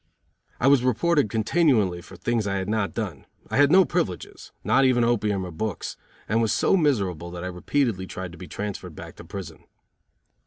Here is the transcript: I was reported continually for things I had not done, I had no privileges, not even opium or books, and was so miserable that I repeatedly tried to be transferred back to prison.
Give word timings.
I 0.59 0.65
was 0.65 0.83
reported 0.83 1.29
continually 1.29 2.01
for 2.01 2.15
things 2.15 2.47
I 2.47 2.55
had 2.55 2.67
not 2.67 2.95
done, 2.95 3.27
I 3.51 3.57
had 3.57 3.69
no 3.71 3.85
privileges, 3.85 4.51
not 4.63 4.83
even 4.83 5.03
opium 5.03 5.45
or 5.45 5.51
books, 5.51 5.95
and 6.27 6.41
was 6.41 6.51
so 6.51 6.75
miserable 6.75 7.29
that 7.29 7.43
I 7.43 7.47
repeatedly 7.53 8.07
tried 8.07 8.31
to 8.31 8.37
be 8.39 8.47
transferred 8.47 8.95
back 8.95 9.15
to 9.17 9.23
prison. 9.23 9.63